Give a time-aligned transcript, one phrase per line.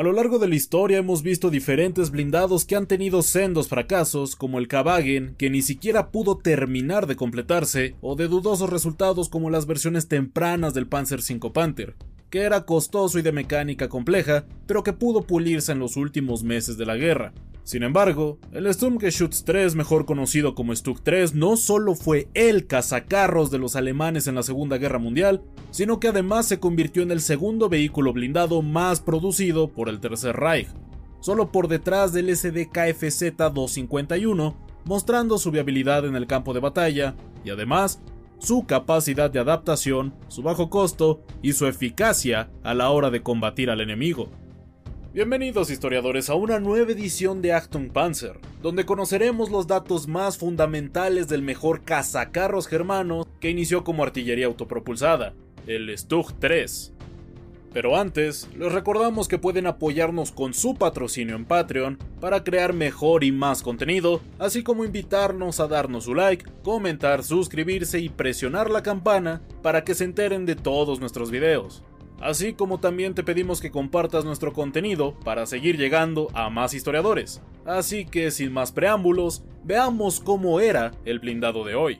[0.00, 4.34] A lo largo de la historia hemos visto diferentes blindados que han tenido sendos fracasos,
[4.34, 9.50] como el Kabagen, que ni siquiera pudo terminar de completarse, o de dudosos resultados como
[9.50, 11.96] las versiones tempranas del Panzer V Panther,
[12.30, 16.78] que era costoso y de mecánica compleja, pero que pudo pulirse en los últimos meses
[16.78, 17.34] de la guerra.
[17.70, 23.52] Sin embargo, el Sturmgeschütz 3, mejor conocido como Stuck 3, no solo fue el cazacarros
[23.52, 27.20] de los alemanes en la Segunda Guerra Mundial, sino que además se convirtió en el
[27.20, 30.66] segundo vehículo blindado más producido por el Tercer Reich,
[31.20, 37.50] solo por detrás del SDKFZ 251, mostrando su viabilidad en el campo de batalla y
[37.50, 38.02] además
[38.40, 43.70] su capacidad de adaptación, su bajo costo y su eficacia a la hora de combatir
[43.70, 44.28] al enemigo.
[45.12, 51.26] Bienvenidos historiadores a una nueva edición de Achtung Panzer, donde conoceremos los datos más fundamentales
[51.26, 55.34] del mejor cazacarros germano que inició como artillería autopropulsada,
[55.66, 56.94] el Stug 3.
[57.72, 63.24] Pero antes, les recordamos que pueden apoyarnos con su patrocinio en Patreon para crear mejor
[63.24, 68.84] y más contenido, así como invitarnos a darnos su like, comentar, suscribirse y presionar la
[68.84, 71.82] campana para que se enteren de todos nuestros videos
[72.20, 77.42] así como también te pedimos que compartas nuestro contenido para seguir llegando a más historiadores.
[77.64, 81.98] Así que sin más preámbulos, veamos cómo era el blindado de hoy.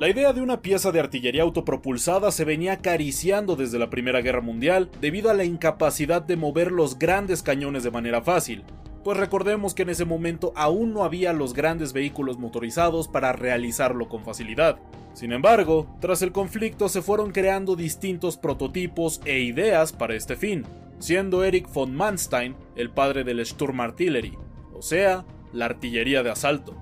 [0.00, 4.40] La idea de una pieza de artillería autopropulsada se venía acariciando desde la Primera Guerra
[4.40, 8.64] Mundial debido a la incapacidad de mover los grandes cañones de manera fácil,
[9.02, 14.08] pues recordemos que en ese momento aún no había los grandes vehículos motorizados para realizarlo
[14.08, 14.78] con facilidad.
[15.14, 20.64] Sin embargo, tras el conflicto se fueron creando distintos prototipos e ideas para este fin,
[20.98, 24.38] siendo Erich von Manstein el padre del Sturmartillerie,
[24.72, 26.76] o sea, la artillería de asalto.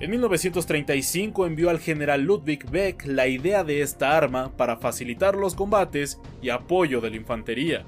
[0.00, 5.54] En 1935 envió al general Ludwig Beck la idea de esta arma para facilitar los
[5.54, 7.84] combates y apoyo de la infantería.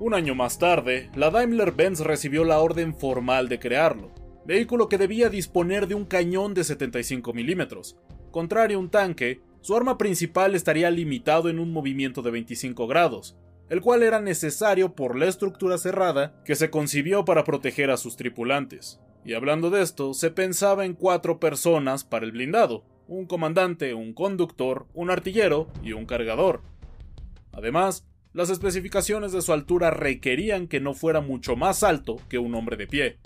[0.00, 4.12] Un año más tarde, la Daimler-Benz recibió la orden formal de crearlo,
[4.46, 7.98] vehículo que debía disponer de un cañón de 75 milímetros.
[8.30, 13.36] Contrario a un tanque, su arma principal estaría limitado en un movimiento de 25 grados,
[13.70, 18.14] el cual era necesario por la estructura cerrada que se concibió para proteger a sus
[18.14, 19.00] tripulantes.
[19.24, 24.14] Y hablando de esto, se pensaba en cuatro personas para el blindado, un comandante, un
[24.14, 26.62] conductor, un artillero y un cargador.
[27.52, 28.07] Además,
[28.38, 32.76] las especificaciones de su altura requerían que no fuera mucho más alto que un hombre
[32.76, 33.18] de pie.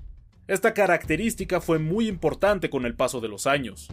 [0.48, 3.88] Esta característica fue muy importante con el paso de los años.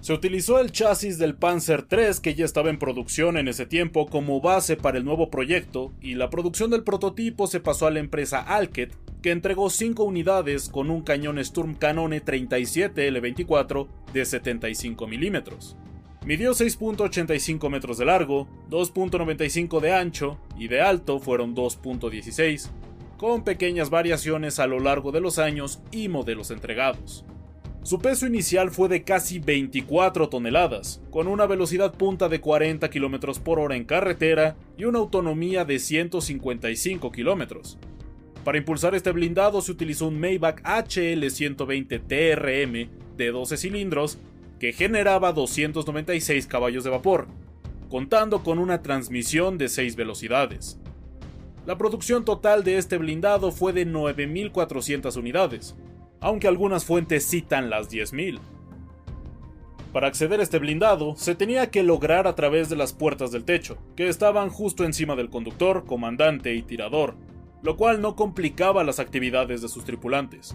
[0.00, 4.06] Se utilizó el chasis del Panzer III que ya estaba en producción en ese tiempo
[4.06, 7.98] como base para el nuevo proyecto y la producción del prototipo se pasó a la
[7.98, 15.08] empresa Alket que entregó 5 unidades con un cañón Sturm Canone 37 L24 de 75
[15.08, 15.76] milímetros.
[16.24, 22.68] Midió 6.85 metros de largo, 2.95 de ancho y de alto fueron 2.16,
[23.16, 27.24] con pequeñas variaciones a lo largo de los años y modelos entregados.
[27.82, 33.40] Su peso inicial fue de casi 24 toneladas, con una velocidad punta de 40 km
[33.40, 37.78] por hora en carretera y una autonomía de 155 km.
[38.44, 44.18] Para impulsar este blindado se utilizó un Maybach HL120 TRM de 12 cilindros
[44.60, 47.26] que generaba 296 caballos de vapor,
[47.88, 50.78] contando con una transmisión de 6 velocidades.
[51.66, 55.76] La producción total de este blindado fue de 9.400 unidades,
[56.20, 58.38] aunque algunas fuentes citan las 10.000.
[59.94, 63.44] Para acceder a este blindado, se tenía que lograr a través de las puertas del
[63.44, 67.16] techo, que estaban justo encima del conductor, comandante y tirador,
[67.62, 70.54] lo cual no complicaba las actividades de sus tripulantes.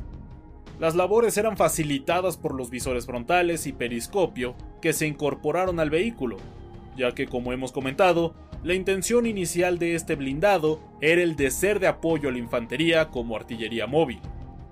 [0.80, 6.38] Las labores eran facilitadas por los visores frontales y periscopio que se incorporaron al vehículo,
[6.98, 11.80] ya que como hemos comentado, la intención inicial de este blindado era el de ser
[11.80, 14.20] de apoyo a la infantería como artillería móvil.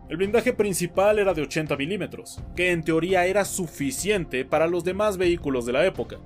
[0.09, 5.17] El blindaje principal era de 80 milímetros, que en teoría era suficiente para los demás
[5.17, 6.17] vehículos de la época,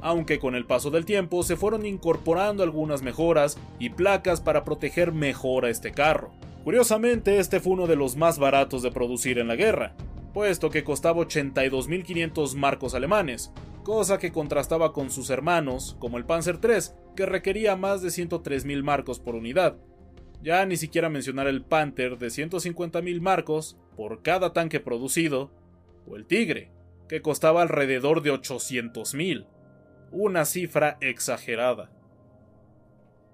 [0.00, 5.12] aunque con el paso del tiempo se fueron incorporando algunas mejoras y placas para proteger
[5.12, 6.32] mejor a este carro.
[6.66, 9.94] Curiosamente, este fue uno de los más baratos de producir en la guerra,
[10.34, 13.52] puesto que costaba 82.500 marcos alemanes,
[13.84, 18.82] cosa que contrastaba con sus hermanos, como el Panzer III, que requería más de 103.000
[18.82, 19.76] marcos por unidad.
[20.42, 25.52] Ya ni siquiera mencionar el Panther de 150.000 marcos por cada tanque producido,
[26.04, 26.72] o el Tigre,
[27.08, 29.46] que costaba alrededor de 800.000,
[30.10, 31.92] una cifra exagerada.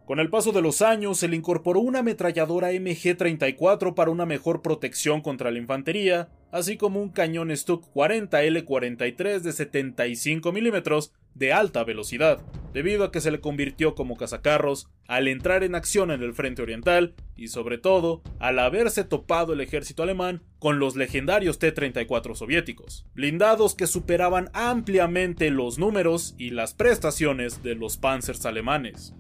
[0.04, 4.60] Con el paso de los años se le incorporó una ametralladora MG-34 para una mejor
[4.60, 11.52] protección contra la infantería, así como un cañón Stuck 40 L-43 de 75 milímetros de
[11.52, 12.40] alta velocidad,
[12.74, 16.62] debido a que se le convirtió como cazacarros al entrar en acción en el frente
[16.62, 23.06] oriental y sobre todo al haberse topado el ejército alemán con los legendarios T-34 soviéticos,
[23.14, 29.14] blindados que superaban ampliamente los números y las prestaciones de los panzers alemanes.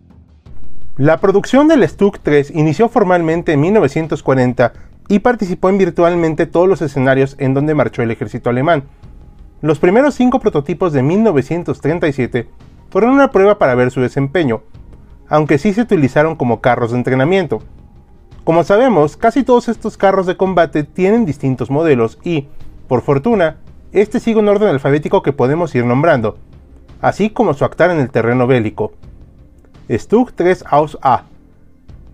[0.98, 4.74] La producción del Stuck 3 inició formalmente en 1940
[5.08, 8.84] y participó en virtualmente todos los escenarios en donde marchó el ejército alemán.
[9.62, 12.50] Los primeros cinco prototipos de 1937
[12.90, 14.64] fueron una prueba para ver su desempeño,
[15.28, 17.62] aunque sí se utilizaron como carros de entrenamiento.
[18.44, 22.48] Como sabemos, casi todos estos carros de combate tienen distintos modelos y,
[22.86, 23.56] por fortuna,
[23.92, 26.36] este sigue un orden alfabético que podemos ir nombrando,
[27.00, 28.92] así como su actar en el terreno bélico.
[29.90, 31.24] Stug 3 Aus A.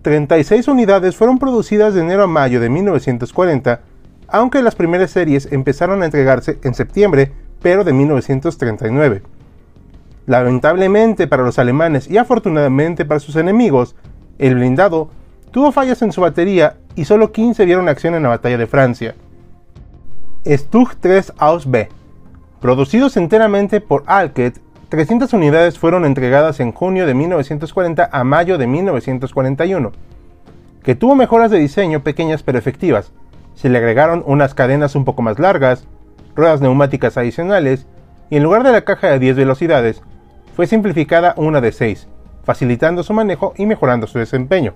[0.01, 3.81] 36 unidades fueron producidas de enero a mayo de 1940,
[4.27, 7.31] aunque las primeras series empezaron a entregarse en septiembre,
[7.61, 9.21] pero de 1939.
[10.25, 13.95] Lamentablemente para los alemanes y afortunadamente para sus enemigos,
[14.37, 15.09] el blindado
[15.51, 19.15] tuvo fallas en su batería y solo 15 vieron acción en la batalla de Francia.
[20.45, 21.89] Stug 3 Aus B.
[22.61, 28.65] Producidos enteramente por Alket 300 unidades fueron entregadas en junio de 1940 a mayo de
[28.65, 29.91] 1941,
[30.81, 33.11] que tuvo mejoras de diseño pequeñas pero efectivas.
[33.53, 35.85] Se le agregaron unas cadenas un poco más largas,
[36.35, 37.85] ruedas neumáticas adicionales,
[38.31, 40.01] y en lugar de la caja de 10 velocidades,
[40.55, 42.07] fue simplificada una de 6,
[42.43, 44.73] facilitando su manejo y mejorando su desempeño.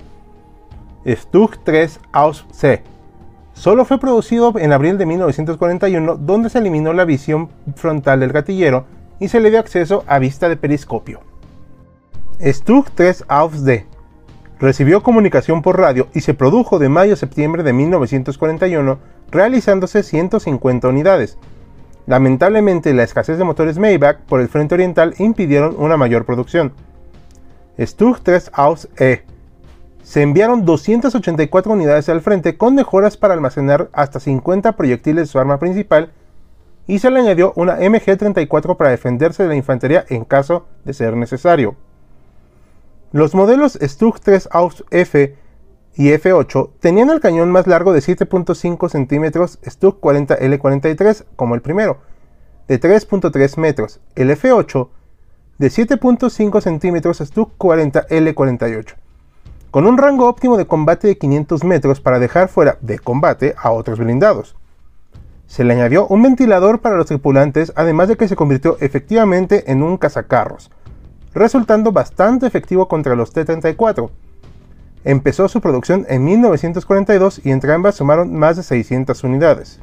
[1.07, 2.83] Stug 3 Aus C.
[3.53, 8.85] Solo fue producido en abril de 1941, donde se eliminó la visión frontal del gatillero
[9.23, 11.21] y se le dio acceso a vista de periscopio.
[12.41, 13.85] Stug 3 Aus D
[14.59, 18.99] recibió comunicación por radio y se produjo de mayo a septiembre de 1941,
[19.31, 21.37] realizándose 150 unidades.
[22.05, 26.73] Lamentablemente, la escasez de motores Maybach por el frente oriental impidieron una mayor producción.
[27.79, 29.23] Stug 3 Aus E
[30.03, 35.39] se enviaron 284 unidades al frente con mejoras para almacenar hasta 50 proyectiles de su
[35.39, 36.11] arma principal
[36.87, 41.15] y se le añadió una MG-34 para defenderse de la infantería en caso de ser
[41.15, 41.75] necesario.
[43.11, 45.35] Los modelos Stug 3 Aus F
[45.95, 51.99] y F8 tenían el cañón más largo de 7.5 centímetros Stug 40L43 como el primero,
[52.67, 54.89] de 3.3 metros, el F8
[55.59, 58.95] de 7.5 centímetros Stug 40L48,
[59.69, 63.71] con un rango óptimo de combate de 500 metros para dejar fuera de combate a
[63.71, 64.55] otros blindados.
[65.53, 69.83] Se le añadió un ventilador para los tripulantes, además de que se convirtió efectivamente en
[69.83, 70.71] un cazacarros,
[71.35, 74.09] resultando bastante efectivo contra los T-34.
[75.03, 79.79] Empezó su producción en 1942 y entre ambas sumaron más de 600 unidades.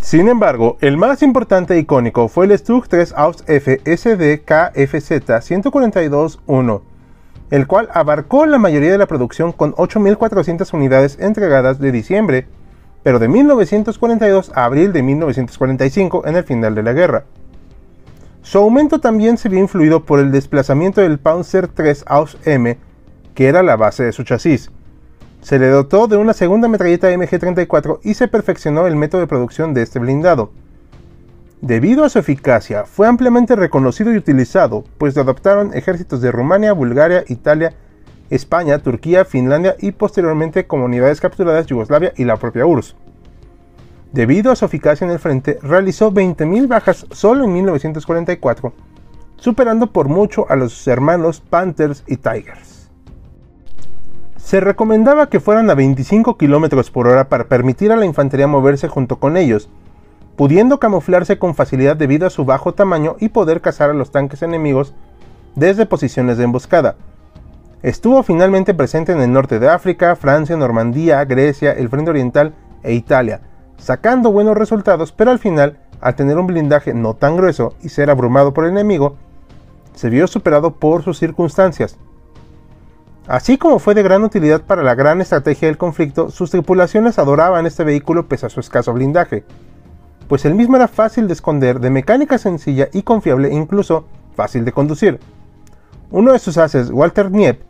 [0.00, 6.80] Sin embargo, el más importante e icónico fue el Stug 3 Aus F SDKFZ 142-1,
[7.50, 12.46] el cual abarcó la mayoría de la producción con 8.400 unidades entregadas de diciembre
[13.02, 17.24] pero de 1942 a abril de 1945 en el final de la guerra.
[18.42, 22.78] Su aumento también se vio influido por el desplazamiento del Panzer III Aus M,
[23.34, 24.70] que era la base de su chasis.
[25.42, 29.74] Se le dotó de una segunda metralleta MG-34 y se perfeccionó el método de producción
[29.74, 30.50] de este blindado.
[31.60, 36.72] Debido a su eficacia, fue ampliamente reconocido y utilizado, pues lo adoptaron ejércitos de Rumania,
[36.72, 37.74] Bulgaria, Italia
[38.30, 42.96] España, Turquía, Finlandia y posteriormente comunidades capturadas Yugoslavia y la propia URSS.
[44.12, 48.72] Debido a su eficacia en el frente, realizó 20.000 bajas solo en 1944,
[49.36, 52.90] superando por mucho a los hermanos Panthers y Tigers.
[54.36, 58.88] Se recomendaba que fueran a 25 km por hora para permitir a la infantería moverse
[58.88, 59.68] junto con ellos,
[60.36, 64.40] pudiendo camuflarse con facilidad debido a su bajo tamaño y poder cazar a los tanques
[64.40, 64.94] enemigos
[65.54, 66.96] desde posiciones de emboscada,
[67.82, 72.92] Estuvo finalmente presente en el norte de África, Francia, Normandía, Grecia, el Frente Oriental e
[72.94, 73.40] Italia,
[73.76, 78.10] sacando buenos resultados, pero al final, al tener un blindaje no tan grueso y ser
[78.10, 79.14] abrumado por el enemigo,
[79.94, 81.96] se vio superado por sus circunstancias.
[83.28, 87.64] Así como fue de gran utilidad para la gran estrategia del conflicto, sus tripulaciones adoraban
[87.64, 89.44] este vehículo pese a su escaso blindaje,
[90.26, 94.04] pues el mismo era fácil de esconder, de mecánica sencilla y confiable e incluso
[94.34, 95.20] fácil de conducir.
[96.10, 97.67] Uno de sus haces, Walter Niep,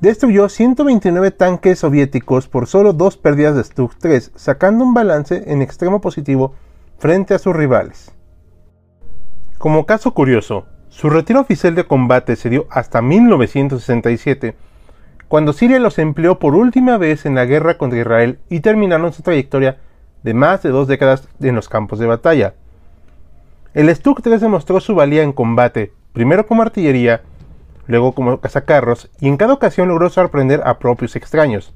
[0.00, 5.62] destruyó 129 tanques soviéticos por solo dos pérdidas de Stug 3, sacando un balance en
[5.62, 6.54] extremo positivo
[6.98, 8.12] frente a sus rivales.
[9.58, 14.54] Como caso curioso, su retiro oficial de combate se dio hasta 1967,
[15.26, 19.22] cuando Siria los empleó por última vez en la guerra contra Israel y terminaron su
[19.22, 19.78] trayectoria
[20.22, 22.54] de más de dos décadas en los campos de batalla.
[23.74, 27.22] El Stuck 3 demostró su valía en combate, primero como artillería,
[27.88, 31.74] luego como cazacarros, y en cada ocasión logró sorprender a propios extraños.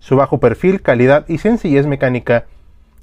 [0.00, 2.46] Su bajo perfil, calidad y sencillez mecánica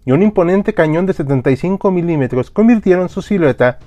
[0.04, 3.80] y un imponente cañón de 75 milímetros convirtieron su silueta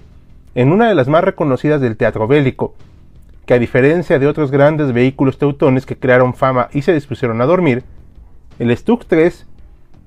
[0.55, 2.75] en una de las más reconocidas del teatro bélico,
[3.47, 7.47] que a diferencia de otros grandes vehículos teutones que crearon fama y se dispusieron a
[7.47, 7.85] dormir,
[8.59, 9.47] el Stuck 3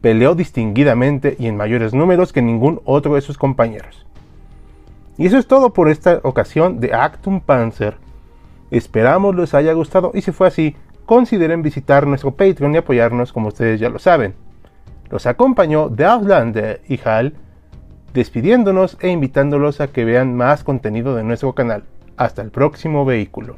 [0.01, 4.05] peleó distinguidamente y en mayores números que ningún otro de sus compañeros.
[5.17, 7.97] Y eso es todo por esta ocasión de Actum Panzer.
[8.73, 10.75] Esperamos les haya gustado y si fue así,
[11.05, 14.33] consideren visitar nuestro Patreon y apoyarnos como ustedes ya lo saben.
[15.11, 17.35] Los acompañó The Outlander y Hal,
[18.15, 21.83] despidiéndonos e invitándolos a que vean más contenido de nuestro canal.
[22.17, 23.57] Hasta el próximo vehículo.